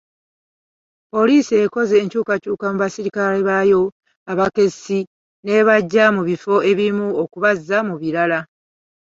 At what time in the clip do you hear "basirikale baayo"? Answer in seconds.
2.83-3.81